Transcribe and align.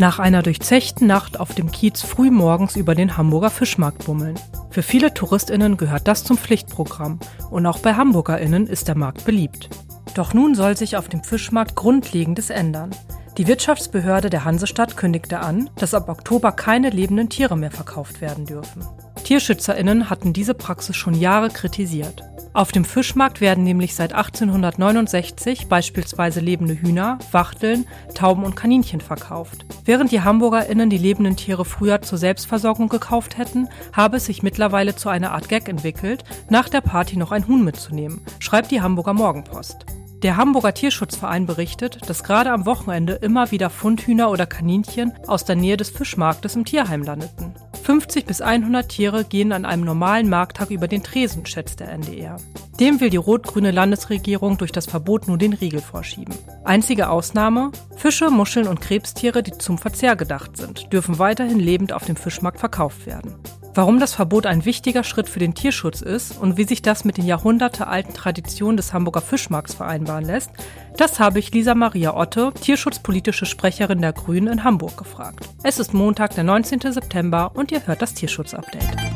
Nach 0.00 0.18
einer 0.18 0.42
durchzechten 0.42 1.06
Nacht 1.06 1.38
auf 1.38 1.54
dem 1.54 1.70
Kiez 1.70 2.00
frühmorgens 2.00 2.74
über 2.74 2.94
den 2.94 3.18
Hamburger 3.18 3.50
Fischmarkt 3.50 4.06
bummeln. 4.06 4.34
Für 4.70 4.82
viele 4.82 5.12
TouristInnen 5.12 5.76
gehört 5.76 6.08
das 6.08 6.24
zum 6.24 6.38
Pflichtprogramm 6.38 7.20
und 7.50 7.66
auch 7.66 7.80
bei 7.80 7.92
HamburgerInnen 7.92 8.66
ist 8.66 8.88
der 8.88 8.96
Markt 8.96 9.26
beliebt. 9.26 9.68
Doch 10.14 10.32
nun 10.32 10.54
soll 10.54 10.74
sich 10.74 10.96
auf 10.96 11.10
dem 11.10 11.22
Fischmarkt 11.22 11.76
Grundlegendes 11.76 12.48
ändern. 12.48 12.92
Die 13.36 13.46
Wirtschaftsbehörde 13.46 14.30
der 14.30 14.46
Hansestadt 14.46 14.96
kündigte 14.96 15.40
an, 15.40 15.68
dass 15.76 15.92
ab 15.92 16.08
Oktober 16.08 16.52
keine 16.52 16.88
lebenden 16.88 17.28
Tiere 17.28 17.58
mehr 17.58 17.70
verkauft 17.70 18.22
werden 18.22 18.46
dürfen. 18.46 18.82
TierschützerInnen 19.24 20.10
hatten 20.10 20.32
diese 20.32 20.54
Praxis 20.54 20.96
schon 20.96 21.14
Jahre 21.14 21.50
kritisiert. 21.50 22.22
Auf 22.52 22.72
dem 22.72 22.84
Fischmarkt 22.84 23.40
werden 23.40 23.62
nämlich 23.62 23.94
seit 23.94 24.12
1869 24.12 25.68
beispielsweise 25.68 26.40
lebende 26.40 26.74
Hühner, 26.74 27.20
Wachteln, 27.30 27.86
Tauben 28.14 28.42
und 28.42 28.56
Kaninchen 28.56 29.00
verkauft. 29.00 29.64
Während 29.84 30.10
die 30.10 30.22
HamburgerInnen 30.22 30.90
die 30.90 30.98
lebenden 30.98 31.36
Tiere 31.36 31.64
früher 31.64 32.02
zur 32.02 32.18
Selbstversorgung 32.18 32.88
gekauft 32.88 33.38
hätten, 33.38 33.68
habe 33.92 34.16
es 34.16 34.26
sich 34.26 34.42
mittlerweile 34.42 34.96
zu 34.96 35.08
einer 35.08 35.30
Art 35.30 35.48
Gag 35.48 35.68
entwickelt, 35.68 36.24
nach 36.48 36.68
der 36.68 36.80
Party 36.80 37.16
noch 37.16 37.30
ein 37.30 37.46
Huhn 37.46 37.64
mitzunehmen, 37.64 38.20
schreibt 38.40 38.72
die 38.72 38.82
Hamburger 38.82 39.14
Morgenpost. 39.14 39.86
Der 40.22 40.36
Hamburger 40.36 40.74
Tierschutzverein 40.74 41.46
berichtet, 41.46 42.00
dass 42.08 42.24
gerade 42.24 42.50
am 42.50 42.66
Wochenende 42.66 43.14
immer 43.14 43.52
wieder 43.52 43.70
Fundhühner 43.70 44.30
oder 44.30 44.44
Kaninchen 44.44 45.12
aus 45.26 45.44
der 45.46 45.56
Nähe 45.56 45.78
des 45.78 45.88
Fischmarktes 45.88 46.56
im 46.56 46.66
Tierheim 46.66 47.02
landeten. 47.02 47.49
50 47.90 48.24
bis 48.24 48.40
100 48.40 48.88
Tiere 48.88 49.24
gehen 49.24 49.50
an 49.50 49.64
einem 49.64 49.82
normalen 49.82 50.28
Markttag 50.28 50.70
über 50.70 50.86
den 50.86 51.02
Tresen, 51.02 51.44
schätzt 51.44 51.80
der 51.80 51.90
NDR. 51.90 52.36
Dem 52.78 53.00
will 53.00 53.10
die 53.10 53.16
rot-grüne 53.16 53.72
Landesregierung 53.72 54.58
durch 54.58 54.70
das 54.70 54.86
Verbot 54.86 55.26
nur 55.26 55.38
den 55.38 55.54
Riegel 55.54 55.80
vorschieben. 55.80 56.32
Einzige 56.62 57.10
Ausnahme? 57.10 57.72
Fische, 57.96 58.30
Muscheln 58.30 58.68
und 58.68 58.80
Krebstiere, 58.80 59.42
die 59.42 59.58
zum 59.58 59.76
Verzehr 59.76 60.14
gedacht 60.14 60.56
sind, 60.56 60.92
dürfen 60.92 61.18
weiterhin 61.18 61.58
lebend 61.58 61.92
auf 61.92 62.04
dem 62.04 62.14
Fischmarkt 62.14 62.60
verkauft 62.60 63.06
werden. 63.06 63.34
Warum 63.74 64.00
das 64.00 64.14
Verbot 64.14 64.46
ein 64.46 64.64
wichtiger 64.64 65.04
Schritt 65.04 65.28
für 65.28 65.38
den 65.38 65.54
Tierschutz 65.54 66.00
ist 66.00 66.36
und 66.36 66.56
wie 66.56 66.64
sich 66.64 66.82
das 66.82 67.04
mit 67.04 67.16
den 67.16 67.26
jahrhundertealten 67.26 68.14
Traditionen 68.14 68.76
des 68.76 68.92
Hamburger 68.92 69.20
Fischmarkts 69.20 69.74
vereinbaren 69.74 70.24
lässt, 70.24 70.50
das 70.96 71.20
habe 71.20 71.38
ich 71.38 71.52
Lisa 71.52 71.74
Maria 71.74 72.16
Otte, 72.16 72.52
tierschutzpolitische 72.60 73.46
Sprecherin 73.46 74.00
der 74.00 74.12
Grünen 74.12 74.48
in 74.48 74.64
Hamburg, 74.64 74.96
gefragt. 74.96 75.48
Es 75.62 75.78
ist 75.78 75.94
Montag, 75.94 76.34
der 76.34 76.44
19. 76.44 76.80
September 76.92 77.52
und 77.54 77.70
ihr 77.70 77.86
hört 77.86 78.02
das 78.02 78.14
Tierschutzupdate. 78.14 79.09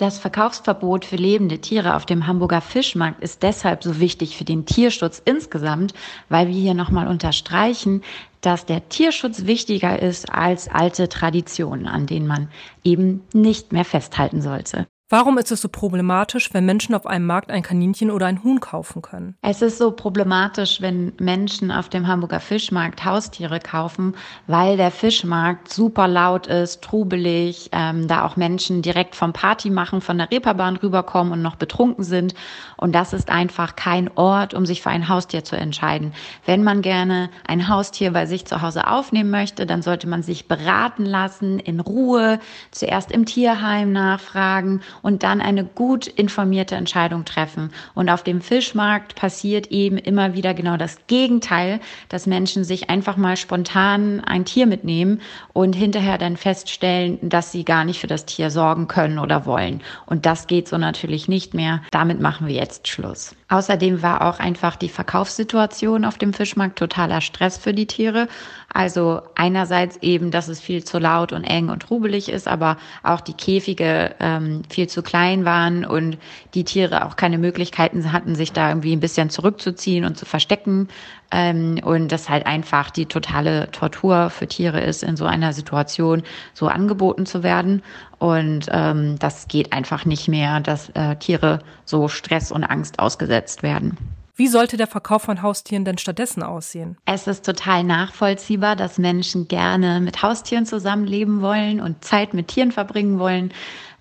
Das 0.00 0.18
Verkaufsverbot 0.18 1.04
für 1.04 1.16
lebende 1.16 1.58
Tiere 1.58 1.94
auf 1.94 2.06
dem 2.06 2.26
Hamburger 2.26 2.62
Fischmarkt 2.62 3.22
ist 3.22 3.42
deshalb 3.42 3.84
so 3.84 4.00
wichtig 4.00 4.34
für 4.34 4.44
den 4.44 4.64
Tierschutz 4.64 5.20
insgesamt, 5.22 5.92
weil 6.30 6.48
wir 6.48 6.54
hier 6.54 6.72
nochmal 6.72 7.06
unterstreichen, 7.06 8.02
dass 8.40 8.64
der 8.64 8.88
Tierschutz 8.88 9.44
wichtiger 9.44 10.00
ist 10.00 10.32
als 10.32 10.68
alte 10.68 11.10
Traditionen, 11.10 11.86
an 11.86 12.06
denen 12.06 12.26
man 12.26 12.48
eben 12.82 13.24
nicht 13.34 13.74
mehr 13.74 13.84
festhalten 13.84 14.40
sollte. 14.40 14.86
Warum 15.12 15.38
ist 15.38 15.50
es 15.50 15.60
so 15.60 15.68
problematisch, 15.68 16.54
wenn 16.54 16.64
Menschen 16.64 16.94
auf 16.94 17.04
einem 17.04 17.26
Markt 17.26 17.50
ein 17.50 17.64
Kaninchen 17.64 18.12
oder 18.12 18.26
ein 18.26 18.44
Huhn 18.44 18.60
kaufen 18.60 19.02
können? 19.02 19.34
Es 19.42 19.60
ist 19.60 19.78
so 19.78 19.90
problematisch, 19.90 20.80
wenn 20.80 21.14
Menschen 21.18 21.72
auf 21.72 21.88
dem 21.88 22.06
Hamburger 22.06 22.38
Fischmarkt 22.38 23.04
Haustiere 23.04 23.58
kaufen, 23.58 24.14
weil 24.46 24.76
der 24.76 24.92
Fischmarkt 24.92 25.72
super 25.72 26.06
laut 26.06 26.46
ist, 26.46 26.82
trubelig, 26.82 27.70
ähm, 27.72 28.06
da 28.06 28.24
auch 28.24 28.36
Menschen 28.36 28.82
direkt 28.82 29.16
vom 29.16 29.32
Party 29.32 29.68
machen, 29.68 30.00
von 30.00 30.16
der 30.16 30.30
Reeperbahn 30.30 30.76
rüberkommen 30.76 31.32
und 31.32 31.42
noch 31.42 31.56
betrunken 31.56 32.04
sind. 32.04 32.34
Und 32.76 32.94
das 32.94 33.12
ist 33.12 33.30
einfach 33.30 33.74
kein 33.74 34.16
Ort, 34.16 34.54
um 34.54 34.64
sich 34.64 34.80
für 34.80 34.90
ein 34.90 35.08
Haustier 35.08 35.42
zu 35.42 35.56
entscheiden. 35.56 36.12
Wenn 36.46 36.62
man 36.62 36.82
gerne 36.82 37.30
ein 37.48 37.66
Haustier 37.66 38.12
bei 38.12 38.26
sich 38.26 38.44
zu 38.44 38.62
Hause 38.62 38.86
aufnehmen 38.86 39.30
möchte, 39.30 39.66
dann 39.66 39.82
sollte 39.82 40.08
man 40.08 40.22
sich 40.22 40.46
beraten 40.46 41.04
lassen, 41.04 41.58
in 41.58 41.80
Ruhe, 41.80 42.38
zuerst 42.70 43.10
im 43.10 43.26
Tierheim 43.26 43.90
nachfragen 43.90 44.82
und 45.02 45.22
dann 45.22 45.40
eine 45.40 45.64
gut 45.64 46.06
informierte 46.06 46.74
Entscheidung 46.76 47.24
treffen. 47.24 47.70
Und 47.94 48.08
auf 48.10 48.22
dem 48.22 48.40
Fischmarkt 48.40 49.14
passiert 49.14 49.68
eben 49.68 49.98
immer 49.98 50.34
wieder 50.34 50.54
genau 50.54 50.76
das 50.76 50.98
Gegenteil, 51.06 51.80
dass 52.08 52.26
Menschen 52.26 52.64
sich 52.64 52.90
einfach 52.90 53.16
mal 53.16 53.36
spontan 53.36 54.20
ein 54.20 54.44
Tier 54.44 54.66
mitnehmen 54.66 55.20
und 55.52 55.74
hinterher 55.74 56.18
dann 56.18 56.36
feststellen, 56.36 57.18
dass 57.22 57.52
sie 57.52 57.64
gar 57.64 57.84
nicht 57.84 58.00
für 58.00 58.06
das 58.06 58.26
Tier 58.26 58.50
sorgen 58.50 58.88
können 58.88 59.18
oder 59.18 59.46
wollen. 59.46 59.82
Und 60.06 60.26
das 60.26 60.46
geht 60.46 60.68
so 60.68 60.78
natürlich 60.78 61.28
nicht 61.28 61.54
mehr. 61.54 61.82
Damit 61.90 62.20
machen 62.20 62.46
wir 62.46 62.54
jetzt 62.54 62.88
Schluss. 62.88 63.34
Außerdem 63.48 64.02
war 64.02 64.26
auch 64.26 64.38
einfach 64.38 64.76
die 64.76 64.88
Verkaufssituation 64.88 66.04
auf 66.04 66.18
dem 66.18 66.32
Fischmarkt 66.32 66.78
totaler 66.78 67.20
Stress 67.20 67.58
für 67.58 67.74
die 67.74 67.86
Tiere. 67.86 68.28
Also 68.72 69.22
einerseits 69.34 69.96
eben, 69.96 70.30
dass 70.30 70.46
es 70.46 70.60
viel 70.60 70.84
zu 70.84 70.98
laut 70.98 71.32
und 71.32 71.42
eng 71.42 71.70
und 71.70 71.82
trubelig 71.82 72.28
ist, 72.28 72.46
aber 72.46 72.76
auch 73.02 73.20
die 73.20 73.34
Käfige 73.34 74.14
ähm, 74.20 74.62
viel 74.68 74.88
zu 74.88 75.02
klein 75.02 75.44
waren 75.44 75.84
und 75.84 76.18
die 76.54 76.62
Tiere 76.62 77.04
auch 77.04 77.16
keine 77.16 77.38
Möglichkeiten 77.38 78.12
hatten, 78.12 78.36
sich 78.36 78.52
da 78.52 78.68
irgendwie 78.68 78.94
ein 78.94 79.00
bisschen 79.00 79.28
zurückzuziehen 79.28 80.04
und 80.04 80.16
zu 80.16 80.24
verstecken. 80.24 80.88
Ähm, 81.32 81.80
und 81.82 82.12
das 82.12 82.28
halt 82.28 82.46
einfach 82.46 82.90
die 82.90 83.06
totale 83.06 83.70
Tortur 83.72 84.30
für 84.30 84.46
Tiere 84.46 84.80
ist, 84.80 85.02
in 85.02 85.16
so 85.16 85.24
einer 85.24 85.52
Situation 85.52 86.22
so 86.54 86.68
angeboten 86.68 87.26
zu 87.26 87.42
werden. 87.42 87.82
Und 88.18 88.66
ähm, 88.70 89.18
das 89.18 89.48
geht 89.48 89.72
einfach 89.72 90.04
nicht 90.04 90.28
mehr, 90.28 90.60
dass 90.60 90.90
äh, 90.90 91.16
Tiere 91.16 91.60
so 91.84 92.06
Stress 92.06 92.52
und 92.52 92.62
Angst 92.62 93.00
ausgesetzt 93.00 93.64
werden. 93.64 93.96
Wie 94.36 94.48
sollte 94.48 94.76
der 94.76 94.86
Verkauf 94.86 95.22
von 95.22 95.42
Haustieren 95.42 95.84
denn 95.84 95.98
stattdessen 95.98 96.42
aussehen? 96.42 96.96
Es 97.04 97.26
ist 97.26 97.44
total 97.44 97.84
nachvollziehbar, 97.84 98.76
dass 98.76 98.98
Menschen 98.98 99.48
gerne 99.48 100.00
mit 100.00 100.22
Haustieren 100.22 100.66
zusammenleben 100.66 101.42
wollen 101.42 101.80
und 101.80 102.04
Zeit 102.04 102.34
mit 102.34 102.48
Tieren 102.48 102.72
verbringen 102.72 103.18
wollen. 103.18 103.52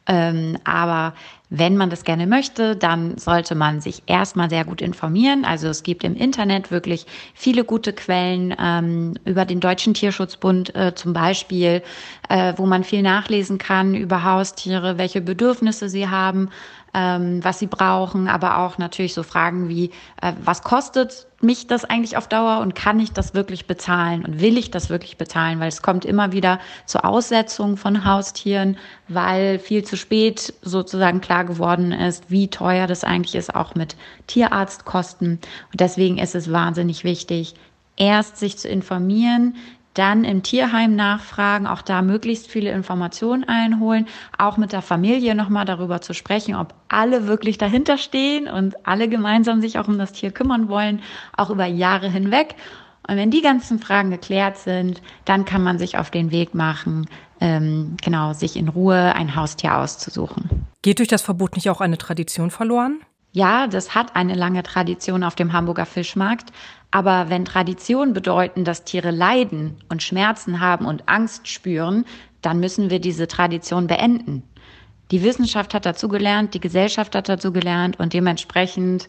Ähm, 0.07 0.57
aber 0.63 1.13
wenn 1.51 1.77
man 1.77 1.91
das 1.91 2.03
gerne 2.03 2.25
möchte, 2.25 2.75
dann 2.75 3.17
sollte 3.17 3.53
man 3.53 3.79
sich 3.79 4.03
erstmal 4.07 4.49
sehr 4.49 4.65
gut 4.65 4.81
informieren. 4.81 5.45
Also 5.45 5.67
es 5.67 5.83
gibt 5.83 6.03
im 6.03 6.15
Internet 6.15 6.71
wirklich 6.71 7.05
viele 7.35 7.63
gute 7.63 7.93
Quellen 7.93 8.55
ähm, 8.59 9.15
über 9.25 9.45
den 9.45 9.59
Deutschen 9.59 9.93
Tierschutzbund 9.93 10.75
äh, 10.75 10.95
zum 10.95 11.13
Beispiel, 11.13 11.83
äh, 12.27 12.53
wo 12.57 12.65
man 12.65 12.83
viel 12.83 13.03
nachlesen 13.03 13.59
kann 13.59 13.93
über 13.93 14.23
Haustiere, 14.23 14.97
welche 14.97 15.21
Bedürfnisse 15.21 15.89
sie 15.89 16.07
haben 16.07 16.49
ähm, 16.93 17.43
was 17.43 17.59
sie 17.59 17.67
brauchen, 17.67 18.27
aber 18.27 18.59
auch 18.59 18.77
natürlich 18.77 19.13
so 19.13 19.23
Fragen 19.23 19.69
wie, 19.69 19.91
äh, 20.21 20.33
was 20.43 20.63
kostet 20.63 21.27
mich 21.41 21.67
das 21.67 21.85
eigentlich 21.85 22.17
auf 22.17 22.27
Dauer 22.27 22.59
und 22.59 22.75
kann 22.75 22.99
ich 22.99 23.11
das 23.13 23.33
wirklich 23.33 23.65
bezahlen 23.65 24.25
und 24.25 24.41
will 24.41 24.57
ich 24.57 24.71
das 24.71 24.89
wirklich 24.89 25.17
bezahlen, 25.17 25.59
weil 25.59 25.69
es 25.69 25.81
kommt 25.81 26.03
immer 26.03 26.31
wieder 26.31 26.59
zur 26.85 27.05
Aussetzung 27.05 27.77
von 27.77 28.05
Haustieren, 28.05 28.77
weil 29.07 29.59
viel 29.59 29.83
zu 29.83 29.95
spät 29.95 30.53
sozusagen 30.61 31.21
klar 31.21 31.45
geworden 31.45 31.91
ist, 31.91 32.29
wie 32.29 32.49
teuer 32.49 32.87
das 32.87 33.03
eigentlich 33.03 33.35
ist, 33.35 33.55
auch 33.55 33.75
mit 33.75 33.95
Tierarztkosten. 34.27 35.39
Und 35.71 35.79
deswegen 35.79 36.17
ist 36.17 36.35
es 36.35 36.51
wahnsinnig 36.51 37.03
wichtig, 37.03 37.55
erst 37.95 38.37
sich 38.37 38.57
zu 38.57 38.67
informieren, 38.67 39.55
dann 39.99 40.23
im 40.23 40.43
Tierheim 40.43 40.95
nachfragen, 40.95 41.67
auch 41.67 41.81
da 41.81 42.01
möglichst 42.01 42.47
viele 42.47 42.71
Informationen 42.71 43.43
einholen, 43.43 44.07
auch 44.37 44.55
mit 44.55 44.71
der 44.71 44.81
Familie 44.81 45.35
nochmal 45.35 45.65
darüber 45.65 45.99
zu 45.99 46.13
sprechen, 46.13 46.55
ob 46.55 46.73
alle 46.87 47.27
wirklich 47.27 47.57
dahinter 47.57 47.97
stehen 47.97 48.47
und 48.47 48.87
alle 48.87 49.09
gemeinsam 49.09 49.59
sich 49.59 49.77
auch 49.77 49.89
um 49.89 49.97
das 49.97 50.13
Tier 50.13 50.31
kümmern 50.31 50.69
wollen, 50.69 51.01
auch 51.35 51.49
über 51.49 51.65
Jahre 51.65 52.09
hinweg. 52.09 52.55
Und 53.09 53.17
wenn 53.17 53.29
die 53.29 53.41
ganzen 53.41 53.79
Fragen 53.79 54.09
geklärt 54.09 54.57
sind, 54.57 55.01
dann 55.25 55.43
kann 55.43 55.63
man 55.63 55.77
sich 55.79 55.97
auf 55.97 56.11
den 56.11 56.31
Weg 56.31 56.55
machen, 56.55 57.09
ähm, 57.41 57.97
genau, 58.01 58.31
sich 58.31 58.55
in 58.55 58.69
Ruhe 58.69 59.13
ein 59.15 59.35
Haustier 59.35 59.75
auszusuchen. 59.75 60.65
Geht 60.81 60.99
durch 60.99 61.09
das 61.09 61.23
Verbot 61.23 61.55
nicht 61.55 61.69
auch 61.69 61.81
eine 61.81 61.97
Tradition 61.97 62.51
verloren? 62.51 63.01
Ja, 63.31 63.67
das 63.67 63.93
hat 63.93 64.15
eine 64.15 64.33
lange 64.33 64.63
Tradition 64.63 65.23
auf 65.23 65.35
dem 65.35 65.53
Hamburger 65.53 65.85
Fischmarkt. 65.85 66.51
Aber 66.91 67.29
wenn 67.29 67.45
Traditionen 67.45 68.13
bedeuten, 68.13 68.65
dass 68.65 68.83
Tiere 68.83 69.11
leiden 69.11 69.77
und 69.89 70.01
Schmerzen 70.01 70.59
haben 70.59 70.85
und 70.85 71.07
Angst 71.07 71.47
spüren, 71.47 72.05
dann 72.41 72.59
müssen 72.59 72.89
wir 72.89 72.99
diese 72.99 73.27
Tradition 73.27 73.87
beenden. 73.87 74.43
Die 75.11 75.23
Wissenschaft 75.23 75.73
hat 75.73 75.85
dazu 75.85 76.07
gelernt, 76.07 76.53
die 76.53 76.59
Gesellschaft 76.59 77.15
hat 77.15 77.29
dazu 77.29 77.51
gelernt 77.51 77.99
und 77.99 78.13
dementsprechend 78.13 79.07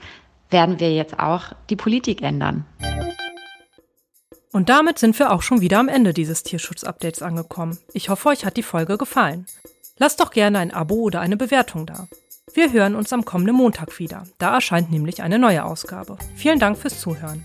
werden 0.51 0.81
wir 0.81 0.93
jetzt 0.93 1.19
auch 1.19 1.53
die 1.69 1.77
Politik 1.77 2.23
ändern. 2.23 2.65
Und 4.53 4.69
damit 4.69 4.99
sind 4.99 5.19
wir 5.19 5.33
auch 5.33 5.43
schon 5.43 5.61
wieder 5.61 5.79
am 5.79 5.89
Ende 5.89 6.13
dieses 6.13 6.43
Tierschutz-Updates 6.43 7.23
angekommen. 7.23 7.79
Ich 7.93 8.09
hoffe, 8.09 8.31
euch 8.31 8.45
hat 8.45 8.57
die 8.57 8.65
Folge 8.65 8.99
gefallen. 8.99 9.47
Lasst 9.97 10.21
doch 10.21 10.33
gerne 10.33 10.59
ein 10.59 10.75
Abo 10.75 10.97
oder 10.97 11.21
eine 11.21 11.37
Bewertung 11.37 11.87
da. 11.87 12.09
Wir 12.55 12.73
hören 12.73 12.97
uns 12.97 13.13
am 13.13 13.25
kommenden 13.25 13.55
Montag 13.55 13.99
wieder. 14.01 14.25
Da 14.39 14.55
erscheint 14.55 14.91
nämlich 14.91 15.23
eine 15.23 15.39
neue 15.39 15.65
Ausgabe. 15.65 16.19
Vielen 16.35 16.59
Dank 16.59 16.79
fürs 16.79 17.01
Zuhören. 17.01 17.45